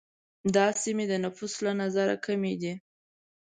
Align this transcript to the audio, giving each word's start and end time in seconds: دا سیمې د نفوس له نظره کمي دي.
دا 0.55 0.65
سیمې 0.81 1.05
د 1.07 1.13
نفوس 1.23 1.53
له 1.65 1.71
نظره 1.81 2.15
کمي 2.25 2.53
دي. 2.61 2.73